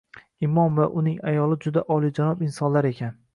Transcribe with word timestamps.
Imom 0.45 0.79
va 0.79 0.87
uning 1.01 1.19
ayoli 1.33 1.59
juda 1.67 1.85
oliyjanob 1.97 2.43
insonlar 2.49 2.89
ekan 2.93 3.15